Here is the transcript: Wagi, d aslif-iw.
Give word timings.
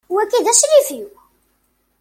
Wagi, 0.13 0.39
d 0.45 0.47
aslif-iw. 0.51 1.07